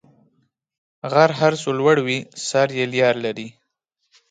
[1.11, 3.47] غر هر څو لوړ وي، سر یې لېر لري.